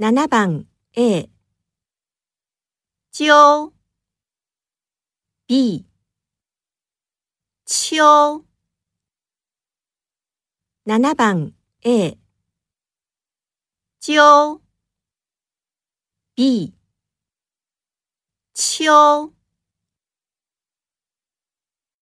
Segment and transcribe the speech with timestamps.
[0.00, 1.28] 7番 A
[3.10, 3.74] 揪
[5.48, 5.84] B
[7.66, 8.46] 秋。
[10.84, 12.16] 7番 A
[13.98, 14.62] 揪
[16.36, 16.72] B
[18.54, 19.37] 秋。